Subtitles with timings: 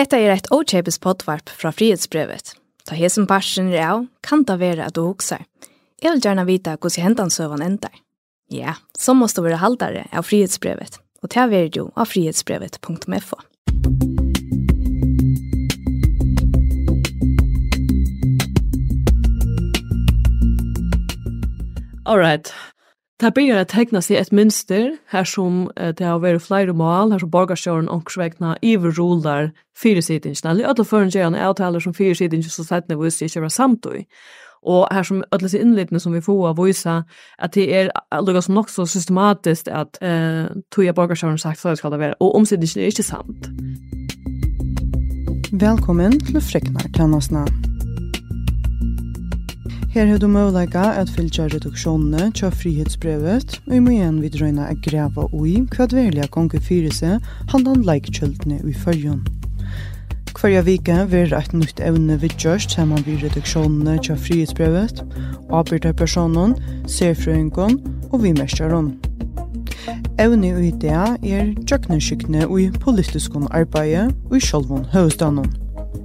[0.00, 2.54] Hetta er eit ochepes potvarp fra frihetsbrevet.
[2.88, 5.42] Ta hesen parsen er av, kan ta vera at du huksar.
[6.00, 7.92] Jeg vil gjerne vita hos hentan søvan endar.
[8.48, 13.42] Ja, så måste du være haldare av frihetsbrevet, og ta vera jo av frihetsbrevet.fo.
[22.06, 22.48] All right.
[23.20, 27.12] Det börjar å teckna seg et mønster, her som eh, det har vært flere mål
[27.12, 32.88] her som borgarsjåren och svägna överrolar fyrsitingen eller alla förengörande avtaler som fyrsitingen så sätt
[32.88, 34.08] när vi ser inte var samtidigt.
[34.62, 37.04] Och här som alle disse inledning som vi får av vissa
[37.38, 41.78] at det er lukket som nok så systematisk at eh, toja borgarsjåren sagt så det
[41.78, 43.50] ska det være, og omsidningen er ikke sant.
[45.52, 47.69] Velkommen til Freknar Tannasna.
[49.90, 54.76] Her har du møvleika at fylgja reduksjonene tja frihetsbrevet, og i må igjen vidrøyna a
[54.84, 59.24] greva ui hva dverliga gongi fyrir seg handan leikkjøltene ui fyrjon.
[60.38, 65.02] Hverja vike vil eit nytt evne vidgjørst saman vi reduksjonene tja frihetsbrevet,
[65.50, 66.54] avbyrda personen,
[66.86, 67.80] serfrøyngon
[68.12, 68.92] og vi mestjaron.
[70.22, 75.50] Evne ui idea er tjøkneskykne ui politiskon arbeid ui sjolvon høvstanon,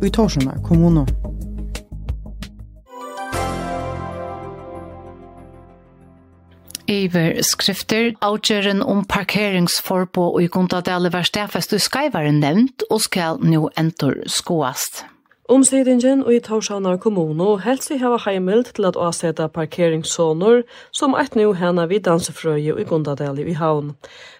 [0.01, 1.05] ui torsjona kommunon.
[6.91, 13.41] Iver skrifter, avgjøren om parkeringsforbå og i kontadele var stedfest og skrevaren nevnt og skal
[13.41, 15.05] nå entor skoast.
[15.45, 21.35] Omsidingen og i Torshavnar kommuno helst vi hava heimild til at avseta parkeringssoner som eit
[21.37, 23.91] nu hena vid dansefrøye og i Gundadeli i Havn.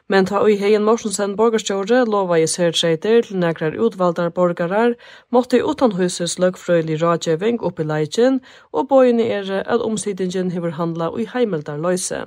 [0.09, 4.97] Men ta ui heien Morsensen borgarstjåre lova i særtreiter til nekrar utvaldar borgarar
[5.29, 8.41] måtte i utanhuses løgfrøylig rådgjøving oppi leitjen
[8.73, 12.23] og bøyene er at omsidingen hever handla ui heimildar løyse.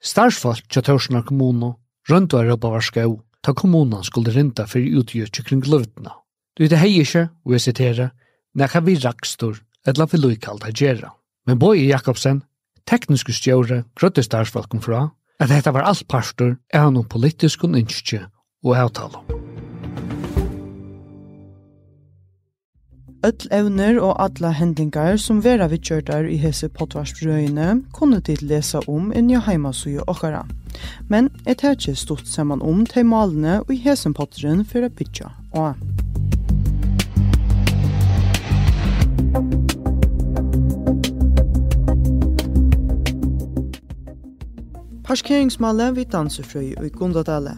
[0.00, 1.74] Starsfalt til Torshavnar kommuno
[2.06, 6.19] røndvar røybavarskau ta kommunan skulle rinda fyrir utgjøtje kring løvdna.
[6.58, 8.10] Du det hei ikke, og jeg siterer,
[8.58, 11.12] nekka vi rakstor, etla vi loikalt a gjerra.
[11.46, 12.42] Men Boje Jakobsen,
[12.90, 15.08] tekniske stjåre, grøtte starsfalken fra,
[15.40, 18.26] at dette var alt parster, er han noen politisk og innskje
[18.66, 19.22] og avtale.
[23.20, 28.80] Öll evner og alla hendingar som vera vi kjørtar i hese potvarsbrøyene kunne tid lesa
[28.88, 30.46] om inn i heimasuje okkara.
[31.12, 34.88] Men et her ikke stort saman om til malene og i hesen potteren for a
[34.88, 35.99] bytja og.
[45.10, 47.56] Parkeringsmalle vid dansefrøy i Gundadale.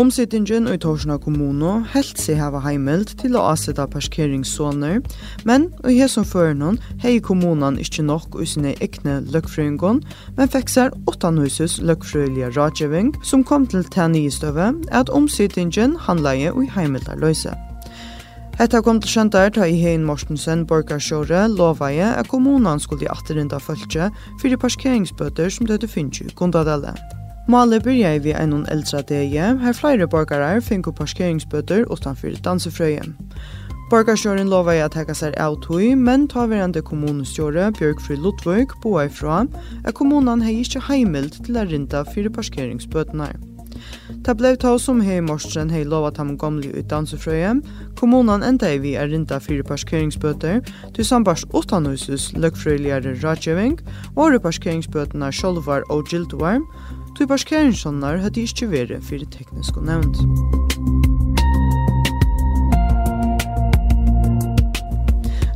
[0.00, 5.02] Omsittingen i Torsna kommune helt seg hava heimelt til å avsette parkeringssoner,
[5.44, 10.00] men i hesson førenon hei kommunen ikkje nok i sine ekne løkfrøyngon,
[10.38, 17.20] men fikk seg åttanhuses løkfrøylige rådgjøving som kom til tennigestøve at omsittingen handleie i heimelta
[17.20, 17.52] løse.
[18.54, 23.58] Hetta kom til skjøntar ta i Hein Mortensen Borgarsjåre lovaje at kommunan skulle i atterinda
[23.58, 24.06] følge
[24.38, 26.92] fyrir parkeringsbøter som døde finnes i Gundadale.
[27.50, 33.16] Male byrja vi einon eldra dege, her flere borgarar finko parkeringsbøter utanfor dansefrøyen.
[33.90, 39.42] Borgarsjåren lovaje at hekka seg av tog, men ta verande kommunestjåre Bjørkfri Lodvøk boa ifra
[39.82, 43.32] at kommunan hei ikkje heimild til a rinda fyrir parkeringsbøtene.
[44.24, 47.54] Ta blev ta som hei morsen hei lova tam gamli ut dansefrøye.
[47.98, 50.60] Kommunan enda i vi er rinda fire parkeringsbøter,
[50.94, 53.78] til sambars utanhusus løgfrøyligare rådgjøving,
[54.16, 56.60] og parkeringsbøtene sjolvar og gildvar,
[57.16, 60.18] til parkeringssånnar hadde ikkje vere fyrir teknisk og nevnt.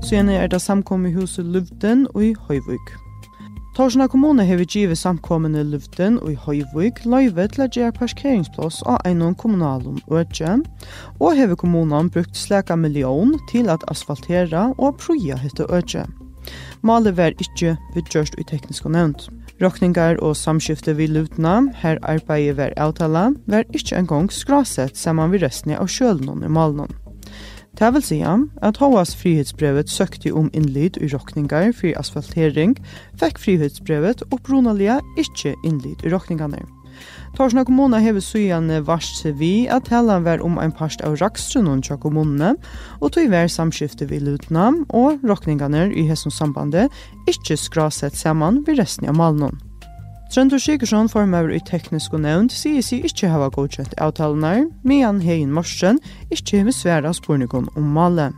[0.09, 3.08] Så igjen er det samkommet huset Luften og i Høyvøk.
[3.79, 8.99] Torsna kommune hevi givet samkommende luften og i Høyvik løyve til at gjøre parkeringsplass av
[9.07, 10.57] einon kommunalum øtje,
[11.23, 16.09] og hevi kommunen brukt slæka million til at asfaltera og proja hette øtje.
[16.83, 19.29] Malet var ikke vidgjørst i teknisk og nevnt.
[19.63, 25.47] Rokningar og samskifte vid lutna, her arbeidet var avtala, var ikke engang skrasett saman vid
[25.47, 26.99] resten av sjølnån i malen.
[27.79, 32.75] Det vil si at Håas frihetsbrevet søkte om innlyd i rokningar for asfaltering,
[33.21, 36.65] fikk frihetsbrevet opprunalige ikke innlyd i rokningene.
[37.37, 41.85] Torsna kommuna hever sujane varst seg vi at helan var om ein parst av rakstrunnen
[41.87, 42.57] tja kommunene,
[42.99, 46.91] og tog vær samskifte vi lutna og rokningane i hessum sambandet
[47.31, 49.68] ikkje skrasett saman vi resten av malnån.
[50.29, 55.55] Trøndur Sigursson formøver i teknisk og nevnt sier seg ikke hava godkjent avtalenar, medan Hein
[55.57, 58.29] Morsen ikke heve sværa spornikon om male.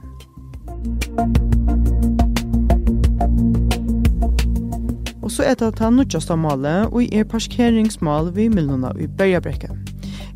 [5.18, 9.10] Og så er det at han nødjast av male og er parkeringsmal vi millona i
[9.10, 9.89] Bergabrekket.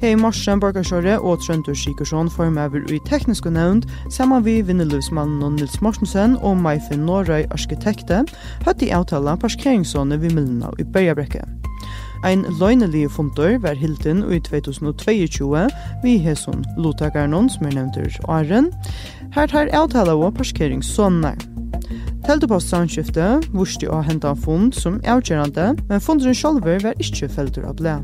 [0.05, 6.35] Hei Morsen Borgarsjøre og Trøndur Sikersson formøver i tekniske nevnd, saman vi vinneløsmannen Nils Morsensen
[6.45, 8.19] og Maifen Norøy arkitekte,
[8.67, 11.41] høtt i avtala parkeringssåne vi Milna i Bergabrekke.
[12.21, 15.62] Ein løgnelig funtor var hilden i 2022
[16.03, 18.69] vi hesson Lotakarnon som er nevnt ur Aren.
[19.33, 21.33] Her tar avtala og parkeringssåne.
[22.29, 27.65] Teldepost samskiftet, vurste å hente en fund som avgjørende, men funderen sjølver var ikke feltur
[27.73, 27.97] av blæ.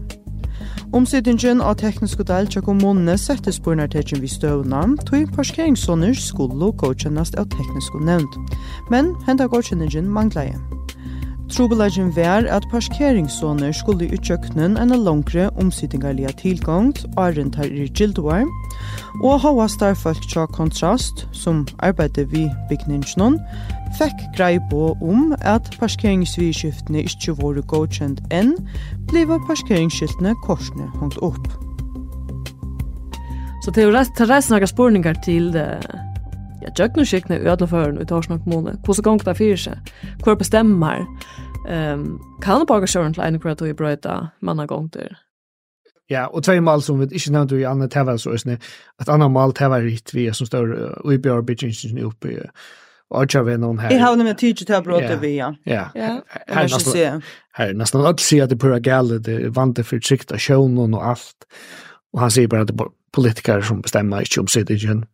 [0.93, 7.39] Omsidingen av tekniske del til kommunene settes på nærtetjen vi støvna, tog parkeringssåner skulle godkjennast
[7.39, 8.35] av tekniske nevnt.
[8.91, 10.59] Men henta godkjenningen mangla jeg.
[11.51, 18.51] Trobelagen vær at parkeringssåner skulle i utkjøkkenen en langre omsidingarlige tilgang, åren tar i gildoar,
[19.23, 23.39] og hava starfolk tja kontrast, som arbeidde vi bygningsnån,
[23.99, 28.55] fekk grei på om at parkeringsvidskiftene ikkje våre godkjent enn,
[29.11, 31.49] bliva parkeringsskiltene korsne hongt opp.
[33.65, 35.67] Så det er jo reist, det er reist noen spurningar til det,
[36.63, 38.77] ja, djøkningsskiktene i Ødleføren i Torsna kommune.
[38.85, 39.93] Hvordan gong det fyrir seg?
[40.25, 41.05] Hvor bestemmer?
[41.69, 45.13] Um, kan bare borgarsjøren til ene kvar i brøyta manna gong til?
[46.11, 48.59] Ja, og tvei mal som vi ikke nevnte i Anna Tevas og Øsne,
[48.99, 50.73] at Anna Mal Tevas hitt vi som står
[51.13, 52.39] i Bjørn Bidjinsjen oppe i
[53.11, 53.91] Och jag vet någon här.
[53.91, 55.55] Jag har nämligen att jag bråte vi ja.
[55.65, 55.89] Ja.
[56.47, 61.07] Här nästan nästan att se att det pura galle det vante för sikta shown och
[61.07, 61.47] allt.
[62.13, 65.07] Och han säger bara att det är politiker som bestämmer inte om sidigen.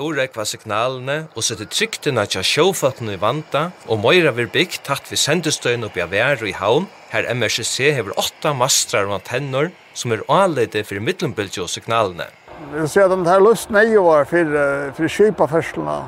[0.00, 5.20] urekva signalene og sette tryktene til sjåfattene i vanta, og Moira vil byggt tatt vid
[5.20, 10.24] sendestøyen oppi av vær i havn, her MRCC hever åtta mastrar og antenner som er
[10.32, 12.30] anleide for middelbildet og signalene
[12.74, 16.04] vi ser att de här lust ju var för för köpa färslarna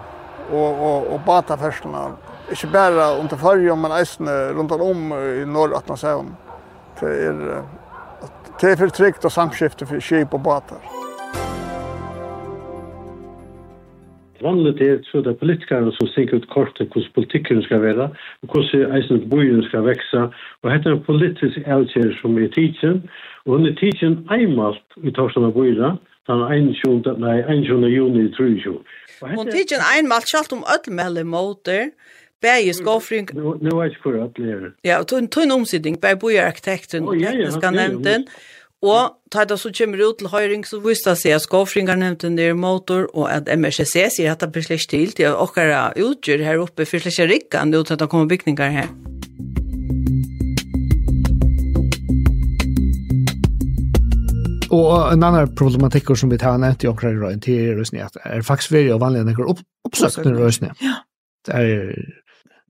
[0.51, 2.11] och och och bata färslarna.
[2.51, 6.37] Inte bara under förr men även runt om i norr att man säger om.
[7.01, 7.63] Det är
[8.61, 10.79] det är för tryggt och samskifte för köp och batar.
[14.43, 18.09] Vanligt er så det politikerne som synker ut kortet hvordan politikken skal være,
[18.43, 20.23] og hvordan eisen bojen skal vekse.
[20.63, 23.05] Og dette er en politisk avgjør som er tidsen,
[23.47, 26.43] og hun er tidsen eimalt i Torsen av bojen, den
[26.75, 27.19] 21.
[27.19, 27.89] Nei, 21.
[27.91, 28.79] juni 23.
[29.37, 31.93] Hon tidsin einmalt sjalt om öll mellom måter,
[32.43, 33.31] bæði skofring.
[33.39, 34.73] Nu, nu er ikke for öll er.
[34.87, 38.27] Ja, og tunn, tunn omsidning, bæði bojarkitekten, oh, ja, ja, tekniska ja, nevnden,
[38.83, 42.27] og ta det så kommer ut til høyring, så visste det seg at skofringar nevnte
[42.27, 45.93] en del motor, og at MRCC sier at det blir slik til, til at okkara
[45.95, 48.91] utgjør her oppe, for slik er rikkan, til at det kommer bygningar her.
[54.73, 58.05] Och en annan problematikk som vi tar nämnt i omkring röjn till er röjning är
[58.05, 60.71] att är faktiskt väldigt vanliga när upp, oppsøkende röjning.
[60.81, 60.95] Ja.
[61.47, 62.13] Det är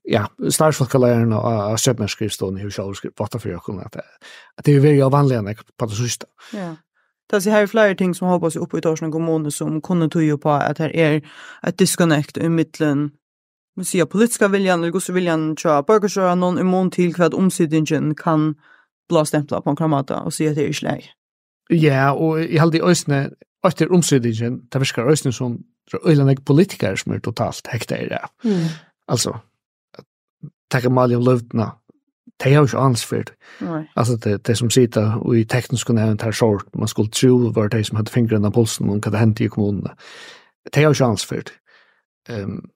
[0.03, 3.97] ja, starsfolkalärarna och köpmänskriftstånd i hur själv skrivit vata för jag kunde att
[4.65, 6.27] det är väldigt vanliga när på det sista.
[6.53, 6.77] Ja.
[7.31, 10.39] Det er her flere ting som hoppas oppe i Torsen kommune som kunne tog jo
[10.39, 11.21] på att her är
[11.67, 13.11] et disconnect i mitten
[13.77, 18.55] man sier politiska viljan eller gosse viljan tja borgarsöra någon immun til hva omsidningen kan
[19.09, 21.22] blåstämpla på en kramata och säga att det är ikke släg.
[21.73, 23.31] Ja, og jeg halde i øsne,
[23.65, 25.61] etter omsøydingen, det virker øsne som
[26.07, 28.19] øyne politikere som er totalt hekta i det.
[28.45, 28.67] Mm.
[29.09, 29.33] Altså,
[30.71, 31.71] takk om alle om løvdene,
[32.43, 33.35] det har jo ikke annet for det.
[33.97, 37.51] Altså, det, det som sitter og i teknisk og nevnt her sort, man skulle tro
[37.55, 39.95] var det som hadde fingrene av pulsen, og hva det hendte i kommunene.
[40.65, 41.53] Det har jo ikke annet det.
[42.31, 42.71] Um,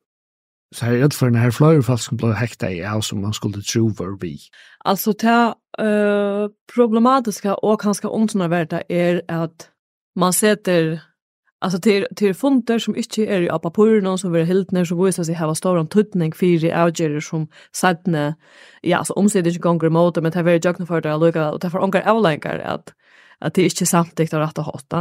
[0.75, 3.23] Så här är det för den här flyer fast som blev häktad i av som
[3.23, 4.39] man skulle tro var vi.
[4.85, 9.71] Alltså det uh, problematiska och ganska omtnärvärda är att
[10.15, 11.01] man sätter
[11.59, 15.05] Alltså till till fonder som inte är i på porno som vill helt när så
[15.05, 18.35] visar sig ha stor en tutning för i avgärder som sadne
[18.83, 21.61] ja så omsätter inte gånger mot men det är väldigt jag för det lucka och
[21.61, 22.93] därför onkel avlänkar att
[23.41, 24.97] at det ikke er samtidig av rett og hatt.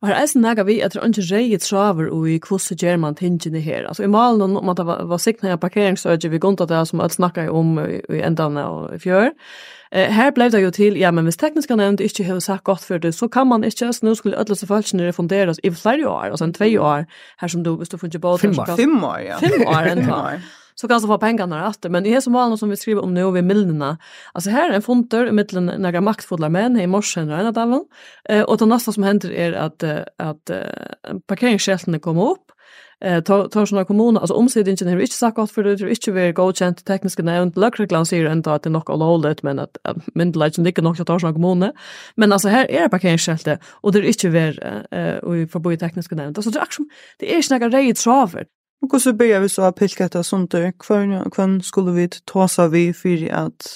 [0.00, 2.78] Og her er sånn nægget vi att det er ikke reget traver og i hvordan
[2.78, 3.86] gjør man tingene her.
[3.86, 7.00] Altså i malen om at det var, var sikten av parkeringsøyde vi gønt det som
[7.00, 9.30] alle snakket om i endene og i fjør.
[9.92, 12.84] Eh, her ble det jo til, ja, men hvis tekniska nevnt ikke har sagt godt
[12.84, 16.32] for det, så kan man ikke, så nå skulle alle det refunderes i flere år,
[16.32, 17.04] altså en tve år,
[17.40, 18.36] her som du, hvis du finner på...
[18.36, 18.76] Fem år.
[18.76, 19.38] Fem år, ja.
[19.38, 20.40] Fem år, en år
[20.74, 21.90] så kan du få pengarna rätt.
[21.90, 23.98] Men det är som vanligt som vi skriver om nu vid miljonerna.
[24.32, 27.52] Alltså här är en fonter i mitten några maktfulla män i morsen och en av
[27.52, 27.84] dem.
[28.28, 29.82] Eh, och det nästa som händer är att,
[30.16, 32.52] att uh, parkeringsskältene kommer upp.
[33.04, 36.12] Eh tar tar såna kommuner alltså omsidningen har inte sagt gott för det är inte
[36.12, 37.58] väl godkänt tekniska nämnd.
[37.58, 39.76] Lökreklam säger ändå att det nog all hållet men att
[40.14, 41.72] myndigheten ligger nog att ta såna kommuner.
[42.14, 44.60] Men alltså här är parkeringsskyltar och det är inte väl
[44.90, 46.38] eh och vi i tekniska nämnd.
[46.38, 46.88] Alltså det är som
[47.18, 48.44] det är snacka rejält traver
[48.82, 50.72] Og hvordan börjar vi så å pilke etter sånt der?
[50.82, 53.68] Hvem skulle vi ta seg vi for at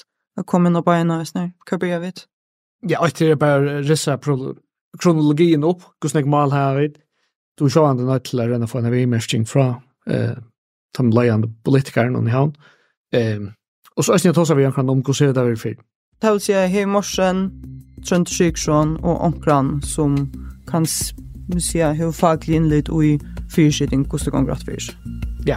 [0.47, 2.13] komme inn og bare nå, hva börjar vi?
[2.91, 6.99] Ja, og det er bare rissa kronologien opp, hvordan jeg mal her vid.
[7.59, 10.37] Du ser han den nødt til å renne for en avimestring fra eh,
[10.99, 12.53] de leiende politikeren og i havn.
[13.15, 13.47] Eh,
[13.97, 15.83] og så er det også vi omkring om hvordan det er vi for.
[16.23, 17.51] Det vil si at her i morsen,
[18.05, 20.17] Trønd Sjøksson og omkring som
[20.69, 23.19] kan si, at har faglig innlitt og i
[23.53, 24.91] fyrskyting hvordan det ganger at fyrs.
[25.47, 25.57] Ja.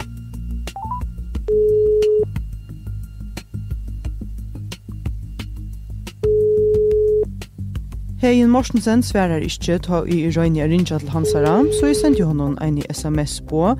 [8.20, 12.58] Hegin Morsensen sverar ikkje ta i røyni a rinja til hansara, så jeg sendte honom
[12.60, 13.70] en SMS på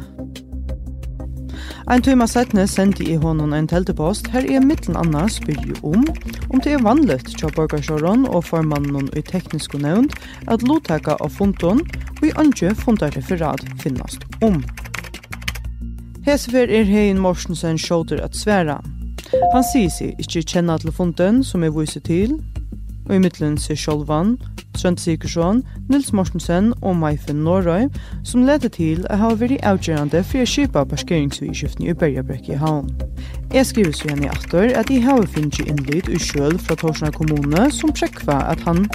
[1.91, 6.05] Ein tøyma setne sendi i honom ein teltepost, her er mittlen anna spyrju om,
[6.55, 10.15] om det er vanligt tja borgarsjåron og formannen i teknisk nevnt
[10.55, 14.61] at lottaka av fonton og i andre fundarreferat finnast om.
[16.29, 18.79] Hesefer er hein Morsensen sjåter at sværa.
[19.51, 22.39] Han sier seg ikkje kjenna til funden som er vise til,
[23.09, 24.37] og i mittlen seg sjolvan,
[24.81, 27.89] Trond Sikersson, Nils Mortensen og Maifen Norøy,
[28.25, 32.89] som ledde til at ha vært avgjørende for å kjøpe parkeringsvidskiften i Bergabrekk i havn.
[33.53, 37.13] Jeg skriver så igjen i atter at de har finnet innlitt i kjøl fra Torsna
[37.13, 38.87] kommune som prekva at han,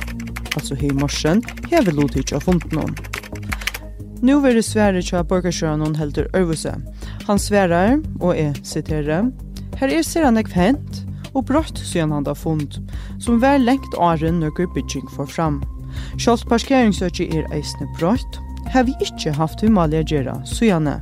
[0.55, 2.95] altså hei morsen, heve lotidt av funten om.
[4.25, 6.73] Nå vil det svære til at hun helder øvelse.
[7.27, 9.31] Han sverar, og jeg siterer,
[9.75, 12.79] Her er ser han ikke hent, og brått siden han da fond,
[13.19, 15.63] som vær lengt åren når bygging får fram.
[16.17, 18.39] Sjålt parkeringsøkje er eisne brøyt,
[18.73, 20.99] har vi ikkje haft vi malige gjerra, så.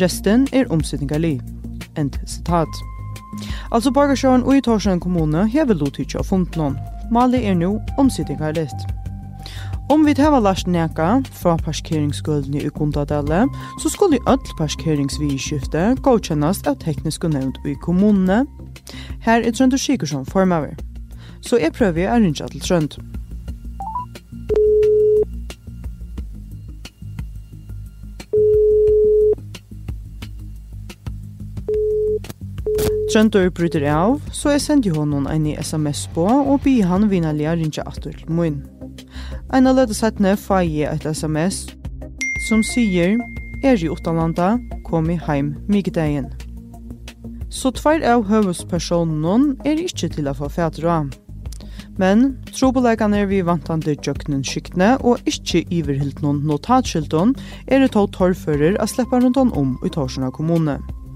[0.00, 1.40] Resten er omsetningali.
[1.96, 2.68] End sitat.
[3.72, 6.78] Altså Borgersjøen og i Torsen kommune hever lotytje av fundlån.
[7.12, 8.86] Mali er nå omsetningalist.
[9.90, 13.46] Om vi tar last neka fra parkeringsgulvene i Gundadale,
[13.80, 18.44] så skulle öll parkeringsvidskifte godkjennast av teknisk og nevnt i kommunene.
[19.24, 20.76] Her er Trønd og Sikersson formaver.
[21.40, 22.98] Så jeg prøver å rinja til Trønd.
[33.08, 37.54] Trøndur bryter av, så jeg sendte honom en i sms på, og bi han vinnerlige
[37.56, 38.58] rinja atter til min.
[39.56, 41.62] En av løte settene får jeg et sms
[42.44, 43.16] som sier,
[43.64, 46.28] er i utanlanda, kom i heim mygdeien.
[47.48, 51.00] Så tvær av høvespersonen er ikke til å få fædra.
[51.96, 55.64] Men trobeleggene er vi vantande djøkkenen skiktene og ikke
[56.20, 57.34] noen notatskilton
[57.66, 60.76] er det tog torrfører å slippe rundt om i Torsen kommune.
[60.76, 61.07] kommunen.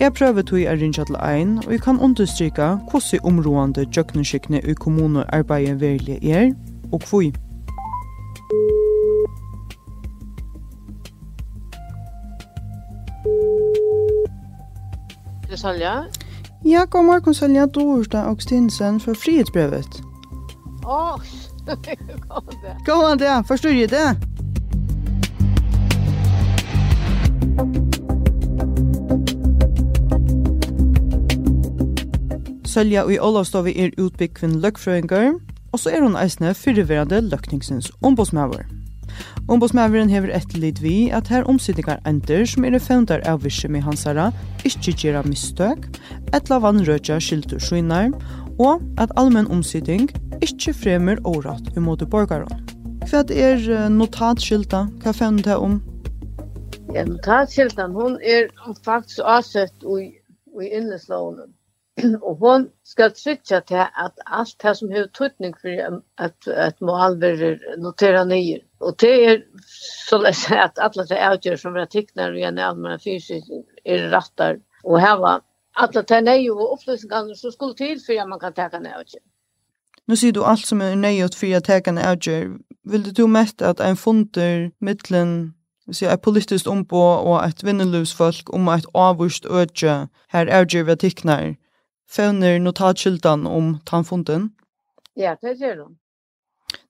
[0.00, 4.72] Jeg prøver tog er rinja til ein, og jeg kan understryka hvordan områdende jøknenskikkene i
[4.72, 6.52] kommunearbeidet virkelig er,
[6.92, 7.22] og hvor.
[15.50, 15.94] Det Salja?
[16.64, 20.02] Ja, god morgen Salja Dorstad Okstinsen fra Frihetsbrevet.
[20.86, 21.20] Åh, oh,
[22.28, 22.76] god dag.
[22.86, 24.33] God dag, forstår du det?
[32.74, 35.36] Sølja i Olavstovi er utbyggvinn løgfrøyngar,
[35.70, 38.64] og så er hun eisne fyrirverande løkningsens ombudsmæver.
[39.46, 44.26] Ombudsmæveren hever etterlid vi at her omsidingar ender som er fevndar av virksomhet hansara,
[44.66, 45.86] ikkje gjerra mistøk,
[46.34, 48.10] etla vannrødja skyldur skynar,
[48.58, 50.10] og at allmenn omsiding
[50.42, 52.66] ikkje fremur årat um borgaron.
[53.06, 54.88] Hva er notatskylda?
[55.04, 55.78] Hva fevnd det om?
[56.94, 58.50] Ja, notatskyldan, hon er
[58.82, 60.16] faktisk avsett i,
[60.58, 61.54] i innleslånen
[62.02, 66.96] og hon skal tryggja til at alt det som har tøytning for at, at må
[66.98, 68.58] alver notera nye.
[68.80, 69.38] Og det er
[70.08, 73.50] så lett at alle det avgjør som er tikkner og gjerne allmenn fysisk
[73.84, 75.38] er rattar og heva
[75.76, 79.24] alle det nye og opplysningene som skulle til for at man kan teka nøy avgjør.
[80.08, 82.56] Nu sier du alt som er nøyot fyrir at teka nøy avgjør.
[82.84, 85.54] Vil du mest at ein funder mittlen
[85.86, 90.94] Vi ser et politisk ombå og et vinneløsfolk om et avvurst ødje her avgjør vi
[90.96, 91.54] tikkner
[92.10, 94.50] fevner notatkyldan om tannfunden?
[95.14, 95.94] Ja, det gjør hun.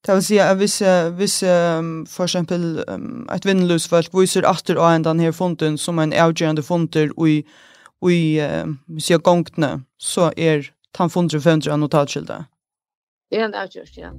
[0.04, 0.78] Det vil si at hvis,
[1.16, 6.12] hvis um, for eksempel um, et vinnløsfolk viser atter av en denne funden som en
[6.12, 7.40] avgjørende funder i,
[8.08, 12.48] i um, sier gongtene, så er tannfunder fevner av notatkyldan.
[13.30, 14.12] Det er en avgjørst, ja.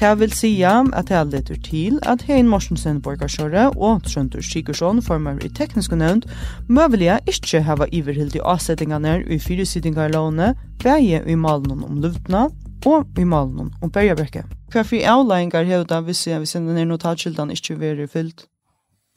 [0.00, 5.36] Det vil si at det leder til at Hein Morsensen Borgarsjøre og Trøndur Sigursson former
[5.44, 6.24] i teknisk nevnt
[6.68, 12.46] møvelige ikke hava iverhild i avsettingene i fyresidingarlåne, veie i malen om luftene
[12.88, 14.48] og i malen om bergeverket.
[14.72, 18.46] Hva fri avleggingar hevda hvis hvis den er ned notatskildene ikke være fyllt?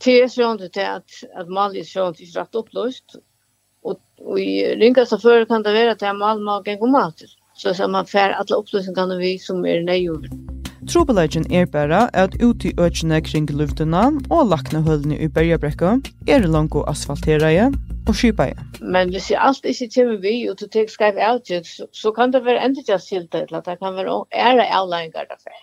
[0.03, 3.15] Det er sånn til at, at malen er sånn til rett oppløst,
[3.87, 7.31] og, og i ringkast av før kan det være at malen må gå om mater,
[7.55, 10.27] så man får alle oppløsningene vi som er nøyjord.
[10.87, 15.95] Trobelagen er bare at ut i økene kring luftene og lakne hullene i bergebrekka
[16.27, 17.69] er langt asfaltereie
[18.07, 18.57] og skipaie.
[18.81, 22.33] Men hvis jeg alt ikke kommer vi og du tek skrev avgjøk, så, så kan
[22.33, 25.55] det være enda silta eller det kan være ære avlæringar derfor.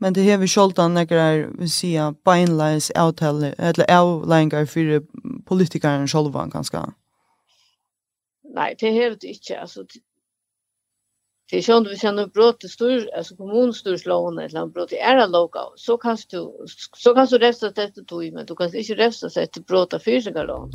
[0.00, 5.02] Men det hever sjoldan nekrar, vi sier, beinleis avtale, eller avlæringar fyrir
[5.46, 6.86] politikaren sjolvan, kanskje?
[8.54, 9.58] Nei, det hever det ikke.
[9.60, 9.84] Altså,
[11.50, 15.26] Det är sånt vi känner brott till stor alltså kommunstyrslån eller en brott i era
[15.26, 16.52] loka så kan du
[16.96, 19.94] så kan du resta det du tog men du kan inte resta det till brott
[19.94, 20.70] av fysiska lån.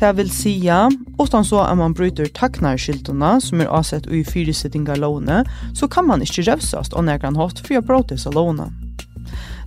[0.00, 0.90] Det vil sija,
[1.22, 6.22] utan så at man bryter taknarskyltene som er avsett i fyrisettinga låne, så kan man
[6.22, 8.70] ikke revsast og nekran hatt for å bråte seg låne.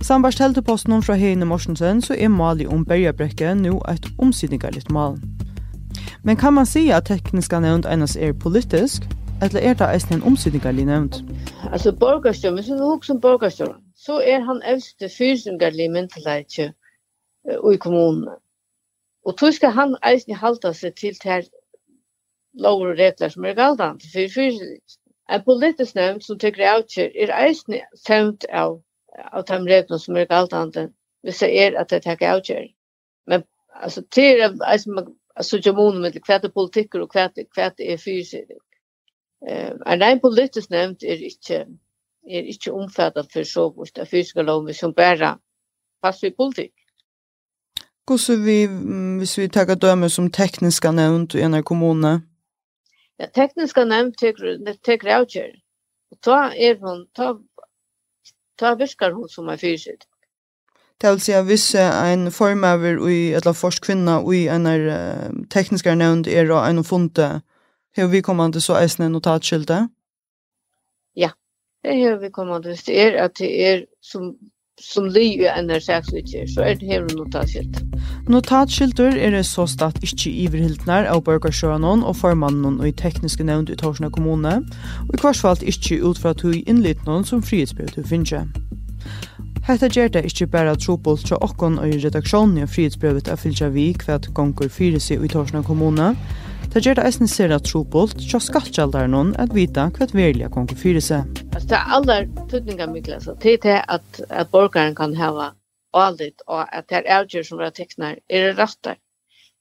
[0.00, 5.18] Sambars telteposten fra Heine Morsensen så er mali om Bergebrekke nå et omsidningarlitt mal.
[6.22, 9.04] Men kan man si at tekniska nevnt enas er politisk,
[9.42, 11.16] eller er det eisen en omsidningarlig nevnt?
[11.72, 16.72] Altså borgarstjøren, hvis vi hukker som borgarstjøren, så er han eldste fyrsningarlig myndelagje
[17.72, 18.36] i kommunene.
[19.24, 21.48] Og tog skal han eisen halda seg til til
[22.54, 24.98] lover og regler som er galdant for fyrsningarlig.
[25.32, 28.78] En politisk nevnt som tykker avkjør er eisen tømt av,
[29.32, 30.78] av de regler som er galdant
[31.22, 32.66] hvis det er at det tykker avkjør.
[33.26, 33.42] Men
[33.74, 37.96] altså, til er eisen man Alltså jag menar med kvätte politiker och kvätte kvätte är
[37.96, 38.50] fysiskt
[39.48, 41.64] Eh, en rein politisk nevnt er ikke,
[42.30, 45.36] er ikke omfattet for så bort av fysiske lover som bare
[46.02, 46.74] passer i politikk.
[48.06, 48.58] Hvordan vi,
[49.18, 52.20] hvis vi tar døme som tekniska nevnt i en kommune?
[53.18, 55.52] Ja, tekniska nevnt teker avgjør.
[56.12, 57.34] Og ta er hun, ta,
[58.58, 60.06] ta virkar hun som er fysisk.
[61.02, 64.68] Det vil si at hvis en formaver i, eller forskvinna i en
[65.50, 67.40] tekniska nevnt er en funte
[67.94, 69.88] Hur vi kommer inte så äsna notatskylte?
[71.14, 71.30] Ja,
[71.82, 72.76] det hur vi kommer inte.
[72.86, 74.38] Det är att det är som
[74.80, 78.98] som lyger enn er saksvitser, så er det her notatskilt.
[78.98, 83.70] är er det så statt ikkje iverhiltnar av borgarsjøanon og formannen och i tekniske nevnt
[83.70, 84.62] i Torsna kommune,
[85.08, 86.64] og i kvarsfalt ikkje ut fra at hui
[87.24, 88.48] som frihetsbyrd hu finnje.
[89.66, 93.68] Hetta gjer det ikkje berre trupul tja okkon og i redaksjonen i frihetsbrevet av fylgja
[93.68, 96.16] vi hva gongur fyrir seg i Torsna kommune,
[96.72, 100.78] Det gjør det eisen sera trobolt tja skattkjaldar noen at vita hva et verilige konkur
[100.80, 101.26] fyrir seg.
[101.52, 105.50] Altså, det er aller tydninga mykla, så til til at, at borgaren kan hava
[105.92, 108.96] alit og at det er avgjør som er teknar er rattar.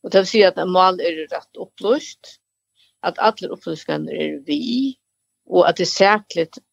[0.05, 2.37] Og det vil si at en mal er rett opplyst,
[3.03, 4.95] at alle opplysninger er vi,
[5.51, 6.63] og at det er særligt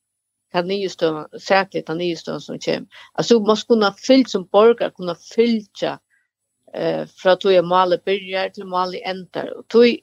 [0.54, 3.02] kan nystøvan, særligt av nystøvan som kommer.
[3.18, 8.54] Altså, man skal kunne fyllt som borger, kunne fyllt eh, fra tog jeg malet byrjar
[8.54, 9.50] til malet endar.
[9.58, 9.98] Og tog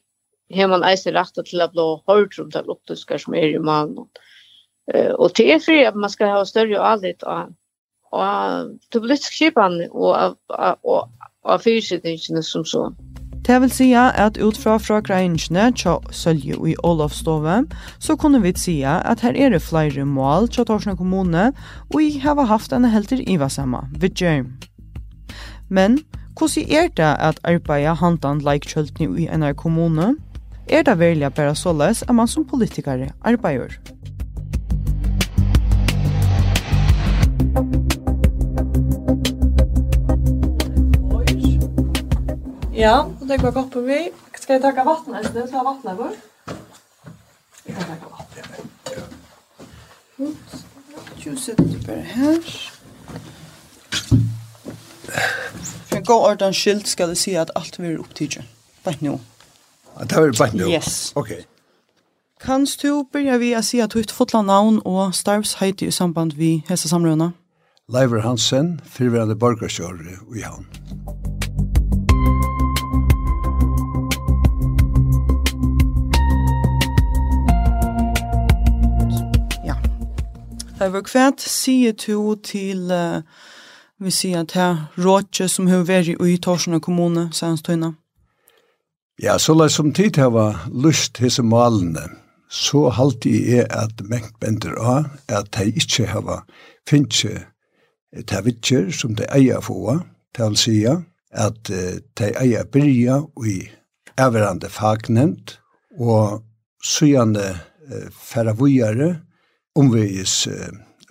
[0.53, 4.08] har man eisen rett til å bli hørt om det optiske som er i magen.
[4.93, 7.49] Uh, og det er fri at man skal ha større avlitt av,
[8.13, 10.38] og det politiske skipan og av,
[10.84, 11.10] og,
[11.43, 12.89] av, av som så.
[13.45, 17.60] Det vil sija at ut fra greinjene tja Sølje i Olavstove,
[18.01, 21.51] så kunne vi sija at her er det flere mål tja Torsna kommune,
[21.93, 24.47] og vi har haft en helter ivasamma, vidtjer.
[25.69, 25.99] Men,
[26.38, 30.15] hvordan er det at arbeida handan leikjøltni i NR kommune?
[30.67, 33.78] er det velja bare så løs at man som politikere arbeider.
[42.75, 44.10] Ja, og det går godt på vi.
[44.36, 45.23] Skal jeg takke vatten her?
[45.23, 46.15] Skal jeg ta vattnet vår?
[47.67, 48.75] Jeg kan takke vatten vattnet.
[51.19, 52.41] Tjus setter det bare her.
[55.86, 58.43] For en god ordentlig skilt skal jeg si at alt vil opptidje.
[58.84, 59.35] Bare noe.
[59.99, 60.69] Det er bare nå?
[60.69, 61.13] Yes.
[61.15, 61.31] Ok.
[62.41, 66.89] Kanst du begynne vi att säga att fotla navn og starvsheit i samband vi hese
[66.89, 67.31] samrøna?
[67.89, 70.65] Leiver Hansen, fyrværende borgerskjører i havn.
[79.65, 79.75] Ja.
[80.79, 83.21] Leiver, hva sier du til uh,
[83.99, 87.95] vi sier at her rådje som har vært i Torsen kommune, sier han
[89.17, 92.04] Ja, så la som tid har var lyst til disse malene,
[92.51, 96.41] så halti er at mengt bender av at de ikkje hava
[96.89, 97.45] finnje
[98.28, 100.01] ta vittjer som de eier få,
[100.36, 100.97] til sia
[101.32, 103.56] at de eia byrja i
[104.19, 105.58] everande fagnevnt,
[105.95, 106.43] og
[106.84, 107.56] sujande
[108.12, 109.13] færre vujare
[109.80, 110.41] omvegis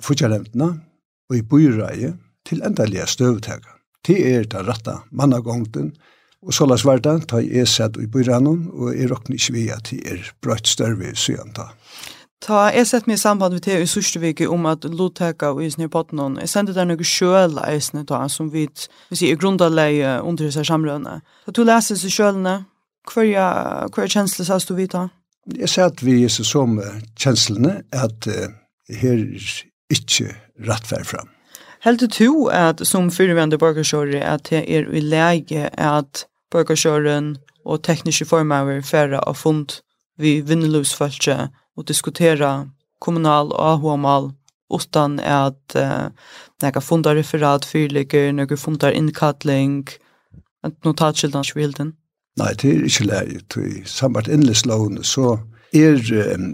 [0.05, 0.75] futjalemtna
[1.31, 2.13] og i byrraie
[2.45, 3.79] til endalega støvtega.
[4.05, 5.95] Det er det ratta mannagongten,
[6.45, 9.89] Og så las verda, ta i esed i byranon, og jeg råkne ikke vi at
[9.91, 11.71] det er brøtt større søgjenta.
[11.73, 11.95] Ta
[12.45, 15.87] Ta, jeg sett meg i samband med det i Sørstevike om at Lotheka og Isne
[15.87, 18.67] i potten, jeg sendte der noe sjøl eisne ta, som vi,
[19.09, 21.21] vi sier, grundarleie under seg samrøyne.
[21.47, 22.57] Da du leser seg sjølene,
[23.09, 25.07] hva er kjensle sas du vita?
[25.57, 26.77] Jeg sier at vi er så som
[27.21, 28.53] kjenslene, at uh,
[28.93, 29.49] her er
[29.97, 30.35] ikke
[30.69, 31.33] rett vær fram.
[31.85, 37.83] Helt du to at som fyrirvendig borgarsjåri at det er i lege at borgarsjåren og
[37.87, 39.81] tekniske formøver færre av fund
[40.21, 41.37] vi vinnelusfølse
[41.75, 42.55] og diskutera
[43.03, 44.31] kommunal og ahomal
[44.73, 46.09] utan at uh,
[46.63, 49.85] nega fundar referat fyrligger, nega fundar innkattling,
[50.65, 51.93] at notatskildan skvilden.
[52.41, 55.37] Nei, det er ikke leie, i samvart innlislovene så
[55.77, 56.01] er
[56.35, 56.49] um,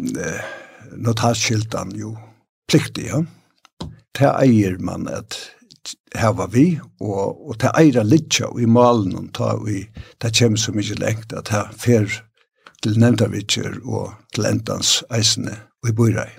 [0.99, 2.17] notatskildan jo
[2.69, 3.23] pliktig, ja.
[4.19, 5.39] Det eier man at
[6.19, 9.85] hava vi, og, og ta eira litja i malen, og ta vi,
[10.21, 12.09] det kommer så mye lengt, at her fer
[12.83, 16.31] til nevntavitjer og til endans eisene og i bøyrei.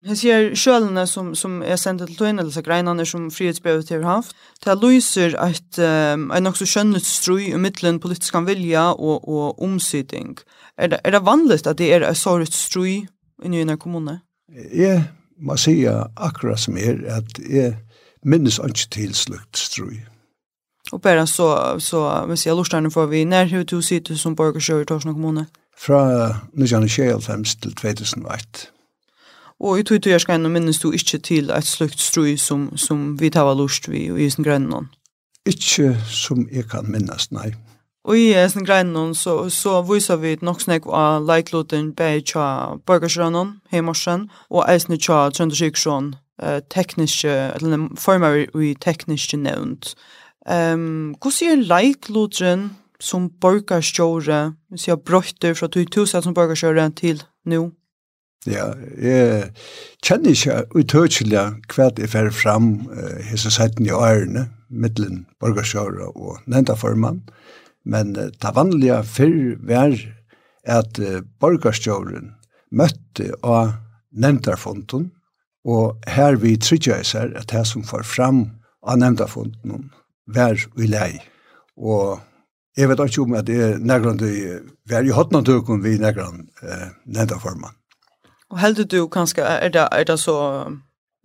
[0.00, 4.32] Jeg sier sjølene som, som er sendt til tøyne, eller greinene som frihetsbrevet har haft,
[4.64, 10.38] det lyser at um, en så skjønnet strøy i midtelen politisk vilja og, og omsyting.
[10.78, 13.04] Er det, er det vanligt at det er et såret strøy
[13.44, 14.22] i nye kommune?
[14.72, 15.04] Jeg
[15.36, 17.76] må si akkurat som er at jeg
[18.24, 20.00] minnes ikke til slukt strøy.
[20.92, 24.80] Og bare så, så hvis jeg lurer får vi når har du sitter som borgerskjører
[24.80, 25.46] i Torsna kommune?
[25.78, 26.28] Fra
[26.58, 28.70] 1925 til 2001.
[29.60, 33.30] Og i tog jeg skal minnes du ikke til et slukt strøy som, som vi
[33.30, 34.88] tar lust vi i sin grønne
[35.46, 37.54] Ikke som jeg kan minnes, nei.
[38.04, 43.60] Og i sin greinen så, så viser vi nok snakk av leikloten bei tja borgerskjønnen,
[43.72, 49.94] Heimorsen, og eisen tja Trøndersiksjon uh, tekniske, eller former i tekniske nevnt.
[50.48, 57.70] Um, hvordan er leiklodren som borgarstjåre, hvis jeg brøyter fra 2000 som borgarstjåre til nå?
[58.48, 59.50] Ja, jeg
[60.00, 61.42] kjenner ikke utøkelig
[61.74, 67.20] hva jeg fer fram uh, hese seiten i årene, mittelen borgarstjåre og nevnta formann,
[67.84, 69.36] men uh, det vanlige før
[69.68, 69.96] var
[70.64, 72.32] at uh, borgerstjåren
[72.72, 73.74] møtte av
[74.10, 75.10] nevntarfonden,
[75.68, 78.44] Og her vi tryggja oss at det som får fram
[78.82, 79.90] av nevnda funden
[80.30, 81.20] vær i lei.
[81.76, 82.20] Og
[82.76, 84.22] jeg vet ikke om at det er nærgrand
[84.88, 87.36] vær i hotna tøkken vi nærgrand eh, nevnda.
[88.50, 90.36] Og heldur du kanskje, er det, er det så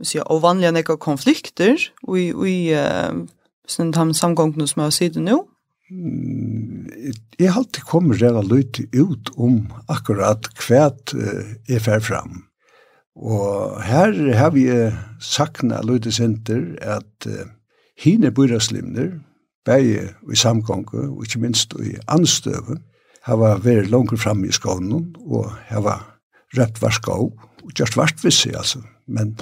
[0.04, 3.24] sier, ovanlige nekka konflikter i, i uh,
[3.70, 5.40] sånn tam samgångene som jeg har siden nå?
[7.40, 9.60] Jeg har alltid kommet rett og ut om
[9.92, 10.90] akkurat hva
[11.70, 12.46] jeg fer fram.
[13.16, 14.66] Og her har vi
[15.24, 17.48] sakna Løyde Center at uh,
[17.98, 19.14] hine byraslimner,
[19.66, 22.78] begge i samgånge, og ikke minst i anstøve,
[23.26, 26.04] har vært langt fram i skånen, og har
[26.58, 27.16] røpt var skå,
[27.64, 28.84] og gjort vart visse, altså.
[29.08, 29.34] Men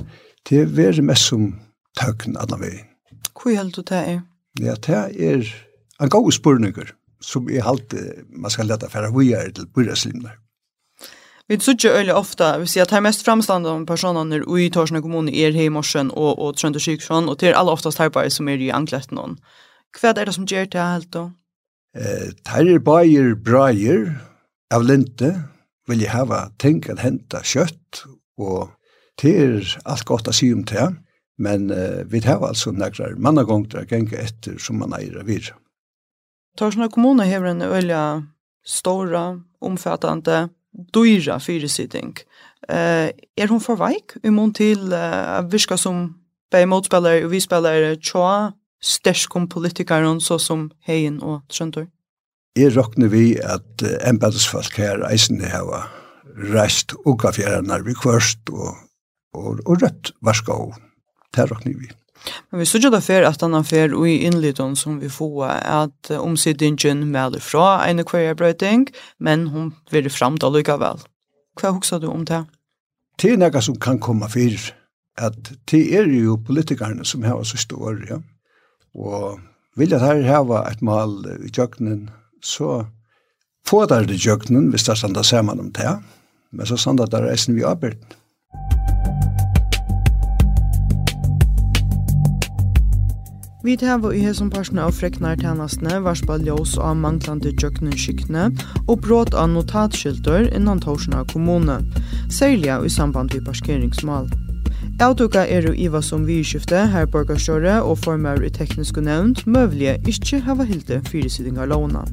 [0.47, 1.49] det er vært mest som
[1.99, 2.87] tøkken alle veien.
[3.33, 4.21] Hvor held du det er?
[4.61, 5.49] Ja, det er
[5.99, 10.37] en god spurninger, som er alltid man skal lette for å gjøre til byraslimner.
[11.47, 15.51] Vi sutja öle ofta, vi ser att här mest framstående personerna i Torsna kommun er
[15.51, 16.79] här i morsen och, och Trönda
[17.09, 19.37] og och till alla oftast här som är i anklätt någon.
[20.01, 21.31] Hva är det som gjør det helt da?
[21.97, 24.15] Eh, her er bajer brajer
[24.73, 25.43] av linte,
[25.87, 27.41] vill jeg hava tänk att henta
[28.37, 28.69] og och
[29.17, 30.95] till allt gott att se om det.
[31.37, 35.43] Men eh, vi har alltså några mannagångter att gänga efter som man äger vid.
[36.57, 38.27] Torsna kommun har en öliga
[38.65, 40.49] stora, omfattande
[40.93, 42.17] dyra fyresitting.
[42.69, 46.05] Eh, er hon for veik i mån til uh, virka som
[46.53, 48.53] bei motspillere og vi spelare tjoa
[48.83, 51.89] sterkom politikeren så som Heien og Trøntor?
[52.55, 55.83] Jeg råkner vi at uh, embedsfolk her eisen hava
[56.53, 58.79] reist og gaffjernar vi kvørst og,
[59.35, 60.57] og, og rødt varskå.
[61.35, 61.91] Det råkner vi.
[62.51, 66.11] Men vi sørger da for at han fer og i innliten som vi får at
[66.15, 68.87] omsidningen melder fra en kvarjebrøyting,
[69.19, 71.03] men hun vil fram til likevel.
[71.59, 72.45] Hva husker du om det?
[73.19, 74.69] Det er noe som kan komme for,
[75.21, 78.19] at det er jo politikerne som har så stor, ja.
[78.93, 79.39] Og
[79.77, 82.09] vil jeg her hava et mal i jøkkenen,
[82.43, 82.85] så
[83.67, 85.95] får det i jøkkenen, hvis det stander sammen om det,
[86.53, 88.22] men så sånn det er reisen vi arbeidene.
[93.63, 98.49] Vi hava i hesson parsna av freknar tjenestene, varspa ljós av manglande jøknenskykne
[98.91, 101.77] og bråt av notatskyldur innan Torsna kommune,
[102.27, 104.27] særlig i samband med parkeringsmål.
[104.99, 110.43] Avtuka er jo Iva som vidskifte, her borgarstjåre og former i tekniske nevnt, møvlige ikke
[110.43, 112.03] hava hilde fyrisidingar låna.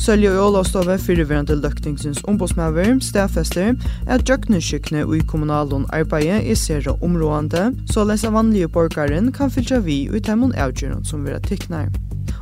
[0.00, 3.74] Sølje og Ålastove, fyrirverande løktingsins ombudsmæver, stedfester
[4.08, 10.06] at jøkneskykkene i kommunalen arbeidet i sere områdende, så lesa vanlige borgaren kan fylltja vi
[10.08, 11.90] i temmon avgjøren som vera tikknar.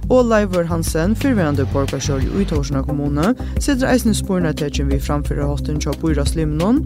[0.08, 5.82] Og Leivor Hansen, fyrverande borgarsjøl i Torsna kommune, setter eisne sporene tetjen vi framfører hosten
[5.82, 6.80] til Bøyra Slimnon,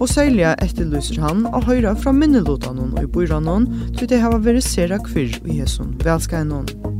[0.00, 4.64] og særlig etterlyser han å høyre fra minnelotanen og i Bøyranen, til det har vært
[4.64, 6.93] sere kvir i hesson velskainon.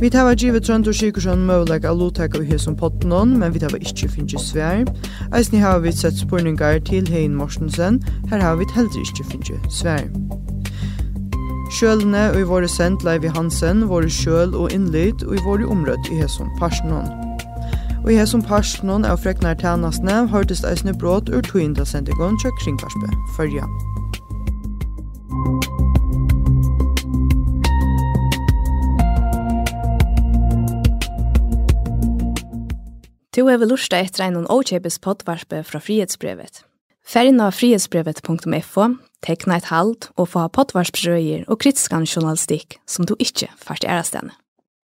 [0.00, 3.54] Vi tar var givet trønd og sykersjøn møvleg av lotek av hesson potten potten men
[3.54, 4.84] vi tar var ikke finnes svær.
[5.32, 10.04] Eisni har vi sett spurningar til Hein Morsensen, her har vi heller ikkje finnje svær.
[11.72, 16.12] Sjølene og i våre sendt Leivi Hansen, våre sjøl og innlyd og i våre områd
[16.12, 17.08] i hesson om parsenon.
[18.04, 22.60] Og i hesson om parsenon av freknar tænasne hørtes eisne brot ur toinda sendigon tjøk
[22.60, 23.64] kringvarspe, fyrja.
[33.36, 36.62] Du hever lusta etter ein og åkjepes poddvarpe fra frihetsbrevet.
[37.04, 38.86] Færgen av frihetsbrevet.fo,
[39.20, 44.32] tekna et halt og få poddvarsprøyer og kritiskan journalistikk som du ikkje fart i ærastene.